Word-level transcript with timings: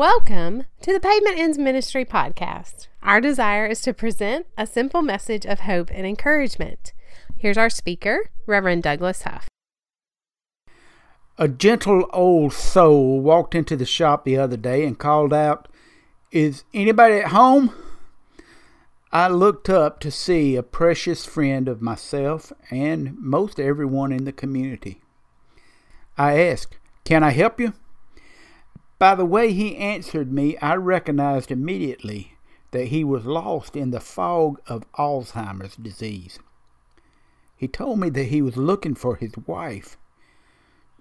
Welcome 0.00 0.64
to 0.80 0.94
the 0.94 0.98
Pavement 0.98 1.38
Ends 1.38 1.58
Ministry 1.58 2.06
podcast. 2.06 2.88
Our 3.02 3.20
desire 3.20 3.66
is 3.66 3.82
to 3.82 3.92
present 3.92 4.46
a 4.56 4.66
simple 4.66 5.02
message 5.02 5.44
of 5.44 5.60
hope 5.60 5.90
and 5.92 6.06
encouragement. 6.06 6.94
Here's 7.36 7.58
our 7.58 7.68
speaker, 7.68 8.30
Reverend 8.46 8.82
Douglas 8.82 9.24
Huff. 9.24 9.50
A 11.36 11.48
gentle 11.48 12.08
old 12.14 12.54
soul 12.54 13.20
walked 13.20 13.54
into 13.54 13.76
the 13.76 13.84
shop 13.84 14.24
the 14.24 14.38
other 14.38 14.56
day 14.56 14.86
and 14.86 14.98
called 14.98 15.34
out, 15.34 15.68
Is 16.32 16.64
anybody 16.72 17.16
at 17.16 17.32
home? 17.32 17.74
I 19.12 19.28
looked 19.28 19.68
up 19.68 20.00
to 20.00 20.10
see 20.10 20.56
a 20.56 20.62
precious 20.62 21.26
friend 21.26 21.68
of 21.68 21.82
myself 21.82 22.54
and 22.70 23.18
most 23.18 23.60
everyone 23.60 24.12
in 24.12 24.24
the 24.24 24.32
community. 24.32 25.02
I 26.16 26.40
asked, 26.40 26.78
Can 27.04 27.22
I 27.22 27.32
help 27.32 27.60
you? 27.60 27.74
By 29.00 29.14
the 29.14 29.24
way 29.24 29.54
he 29.54 29.78
answered 29.78 30.30
me, 30.30 30.58
I 30.58 30.74
recognized 30.74 31.50
immediately 31.50 32.34
that 32.72 32.88
he 32.88 33.02
was 33.02 33.24
lost 33.24 33.74
in 33.74 33.92
the 33.92 33.98
fog 33.98 34.60
of 34.66 34.84
Alzheimer's 34.92 35.74
disease. 35.74 36.38
He 37.56 37.66
told 37.66 37.98
me 37.98 38.10
that 38.10 38.24
he 38.24 38.42
was 38.42 38.58
looking 38.58 38.94
for 38.94 39.16
his 39.16 39.34
wife, 39.46 39.96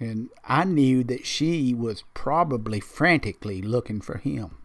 and 0.00 0.30
I 0.42 0.64
knew 0.64 1.04
that 1.04 1.24
she 1.24 1.72
was 1.72 2.02
probably 2.14 2.80
frantically 2.80 3.62
looking 3.62 4.00
for 4.00 4.18
him. 4.18 4.56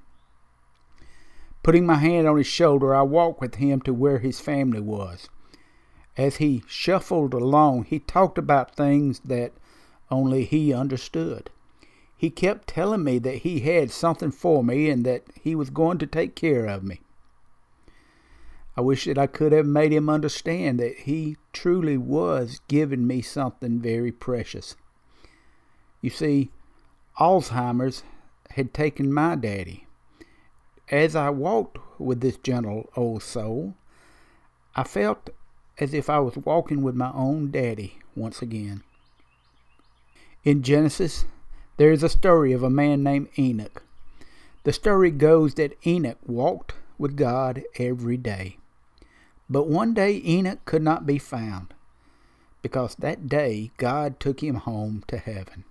Putting 1.61 1.85
my 1.85 1.98
hand 1.98 2.27
on 2.27 2.35
his 2.35 2.48
shoulder, 2.48 2.95
I 2.95 3.03
walked 3.03 3.41
with 3.41 3.55
him 3.55 3.79
to 3.81 3.93
where 3.93 4.17
his 4.17 4.39
family 4.39 4.81
was. 4.81 5.29
As 6.17 6.37
he 6.37 6.63
shuffled 6.65 7.35
along, 7.35 7.84
he 7.84 7.99
talked 7.99 8.39
about 8.39 8.75
things 8.75 9.20
that 9.20 9.53
only 10.09 10.45
he 10.45 10.73
understood 10.73 11.51
he 12.19 12.29
kept 12.29 12.67
telling 12.67 13.01
me 13.01 13.17
that 13.17 13.37
he 13.37 13.61
had 13.61 13.89
something 13.89 14.29
for 14.29 14.61
me 14.61 14.89
and 14.89 15.05
that 15.05 15.23
he 15.41 15.55
was 15.55 15.69
going 15.69 15.98
to 15.98 16.05
take 16.05 16.35
care 16.35 16.65
of 16.65 16.84
me. 16.84 16.99
I 18.76 18.81
wish 18.81 19.05
that 19.05 19.17
I 19.17 19.26
could 19.26 19.53
have 19.53 19.65
made 19.65 19.93
him 19.93 20.09
understand 20.09 20.81
that 20.81 20.98
he 20.98 21.37
truly 21.53 21.95
was 21.98 22.59
giving 22.67 23.07
me 23.07 23.21
something 23.21 23.79
very 23.79 24.11
precious. 24.11 24.76
You 26.01 26.09
see, 26.09 26.51
Alzheimer's 27.21 28.03
had 28.49 28.73
taken 28.73 29.13
my 29.13 29.35
daddy. 29.35 29.87
As 30.89 31.15
I 31.15 31.29
walked 31.29 31.77
with 31.98 32.20
this 32.20 32.35
gentle 32.35 32.89
old 32.98 33.23
soul, 33.23 33.76
I 34.76 34.83
felt 34.83 35.29
as 35.77 35.93
if 35.93 36.09
I 36.09 36.20
was 36.20 36.35
walking 36.35 36.83
with 36.83 36.95
my 36.95 37.13
own 37.13 37.49
daddy 37.49 37.98
once 38.13 38.41
again. 38.41 38.83
In 40.43 40.63
Genesis 40.63 41.23
there 41.80 41.94
is 41.94 42.04
a 42.04 42.10
story 42.10 42.52
of 42.52 42.62
a 42.62 42.70
man 42.70 43.02
named 43.02 43.30
Enoch. 43.40 43.84
The 44.66 44.74
story 44.74 45.12
goes 45.12 45.54
that 45.54 45.77
Enoch 45.88 46.18
walked 46.27 46.74
with 46.98 47.16
God 47.16 47.63
every 47.77 48.18
day. 48.18 48.58
But 49.49 49.70
one 49.70 49.94
day 49.94 50.22
Enoch 50.26 50.60
could 50.66 50.82
not 50.82 51.05
be 51.05 51.18
found 51.18 51.74
because 52.62 52.96
that 52.96 53.30
day 53.30 53.72
God 53.77 54.20
took 54.20 54.44
him 54.44 54.55
home 54.55 55.05
to 55.07 55.18
heaven. 55.18 55.63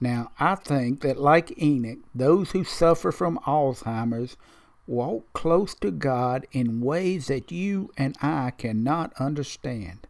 Now, 0.00 0.30
I 0.40 0.54
think 0.54 1.02
that 1.02 1.20
like 1.20 1.62
Enoch, 1.62 1.98
those 2.14 2.52
who 2.52 2.64
suffer 2.64 3.12
from 3.12 3.38
Alzheimer's 3.46 4.38
walk 4.86 5.30
close 5.34 5.74
to 5.74 5.90
God 5.90 6.46
in 6.52 6.80
ways 6.80 7.26
that 7.26 7.52
you 7.52 7.90
and 7.98 8.16
I 8.22 8.52
cannot 8.56 9.12
understand. 9.20 10.06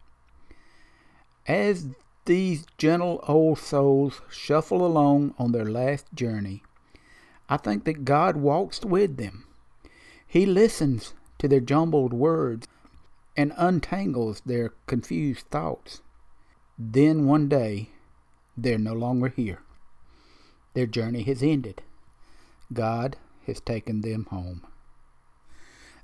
As 1.49 1.89
these 2.25 2.67
gentle 2.79 3.25
old 3.27 3.59
souls 3.59 4.21
shuffle 4.31 4.85
along 4.85 5.35
on 5.39 5.53
their 5.53 5.65
last 5.65 6.07
journey, 6.15 6.63
I 7.49 7.57
think 7.57 7.85
that 7.85 8.05
God 8.05 8.37
walks 8.37 8.85
with 8.85 9.17
them. 9.17 9.47
He 10.27 10.47
listens 10.47 11.15
to 11.39 11.49
their 11.49 11.61
jumbled 11.61 12.13
words 12.13 12.69
and 13.37 13.53
untangles 13.57 14.43
their 14.45 14.75
confused 14.87 15.47
thoughts. 15.51 16.03
Then 16.79 17.27
one 17.27 17.49
day, 17.49 17.91
they're 18.57 18.79
no 18.79 18.93
longer 18.93 19.29
here. 19.29 19.63
Their 20.75 20.87
journey 20.87 21.23
has 21.25 21.43
ended. 21.43 21.83
God 22.73 23.17
has 23.47 23.61
taken 23.61 24.03
them 24.03 24.27
home. 24.31 24.65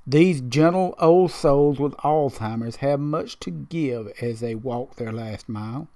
These 0.05 0.41
gentle 0.41 0.95
old 0.99 1.31
souls 1.31 1.79
with 1.79 1.93
Alzheimer's 1.97 2.77
have 2.77 2.99
much 2.99 3.39
to 3.41 3.51
give 3.51 4.07
as 4.21 4.39
they 4.39 4.55
walk 4.55 4.95
their 4.95 5.11
last 5.11 5.47
mile. 5.47 5.87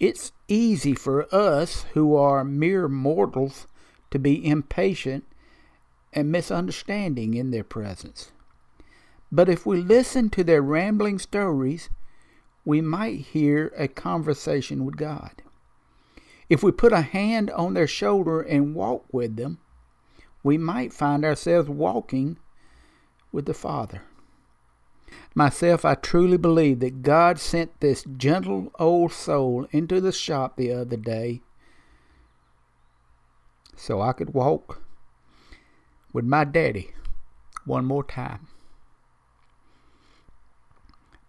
It's 0.00 0.32
easy 0.46 0.94
for 0.94 1.32
us 1.34 1.84
who 1.94 2.14
are 2.14 2.44
mere 2.44 2.88
mortals 2.88 3.66
to 4.10 4.18
be 4.18 4.46
impatient 4.46 5.24
and 6.12 6.30
misunderstanding 6.30 7.34
in 7.34 7.50
their 7.50 7.64
presence. 7.64 8.32
But 9.30 9.48
if 9.48 9.66
we 9.66 9.82
listen 9.82 10.30
to 10.30 10.44
their 10.44 10.62
rambling 10.62 11.18
stories, 11.18 11.90
we 12.64 12.80
might 12.80 13.20
hear 13.20 13.72
a 13.76 13.88
conversation 13.88 14.84
with 14.84 14.96
God. 14.96 15.42
If 16.48 16.62
we 16.62 16.72
put 16.72 16.92
a 16.92 17.02
hand 17.02 17.50
on 17.50 17.74
their 17.74 17.86
shoulder 17.86 18.40
and 18.40 18.74
walk 18.74 19.04
with 19.12 19.36
them, 19.36 19.58
we 20.42 20.56
might 20.56 20.92
find 20.92 21.24
ourselves 21.24 21.68
walking 21.68 22.38
with 23.32 23.46
the 23.46 23.54
Father. 23.54 24.02
Myself, 25.34 25.84
I 25.84 25.94
truly 25.94 26.36
believe 26.36 26.80
that 26.80 27.02
God 27.02 27.38
sent 27.38 27.80
this 27.80 28.04
gentle 28.16 28.72
old 28.78 29.12
soul 29.12 29.66
into 29.70 30.00
the 30.00 30.12
shop 30.12 30.56
the 30.56 30.72
other 30.72 30.96
day 30.96 31.42
so 33.76 34.00
I 34.00 34.12
could 34.12 34.34
walk 34.34 34.82
with 36.12 36.24
my 36.24 36.44
daddy 36.44 36.90
one 37.64 37.84
more 37.84 38.02
time. 38.02 38.48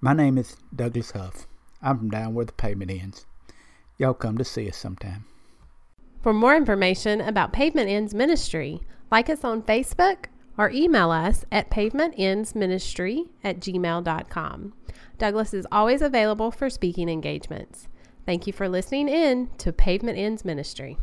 My 0.01 0.13
name 0.13 0.37
is 0.37 0.55
Douglas 0.75 1.11
Huff. 1.11 1.45
I'm 1.81 1.97
from 1.97 2.09
down 2.09 2.33
where 2.33 2.45
the 2.45 2.53
pavement 2.53 2.91
ends. 2.91 3.25
Y'all 3.97 4.13
come 4.13 4.37
to 4.37 4.45
see 4.45 4.69
us 4.69 4.77
sometime. 4.77 5.25
For 6.21 6.33
more 6.33 6.55
information 6.55 7.21
about 7.21 7.53
Pavement 7.53 7.89
Ends 7.89 8.13
Ministry, 8.13 8.81
like 9.11 9.29
us 9.29 9.43
on 9.43 9.61
Facebook 9.61 10.25
or 10.59 10.69
email 10.71 11.09
us 11.09 11.45
at 11.53 11.71
pavementendsministry 11.71 13.29
at 13.45 13.61
gmail.com. 13.61 14.73
Douglas 15.17 15.53
is 15.53 15.65
always 15.71 16.01
available 16.01 16.51
for 16.51 16.69
speaking 16.69 17.07
engagements. 17.07 17.87
Thank 18.25 18.45
you 18.45 18.51
for 18.51 18.67
listening 18.67 19.07
in 19.07 19.49
to 19.59 19.71
Pavement 19.71 20.17
Ends 20.17 20.43
Ministry. 20.43 20.97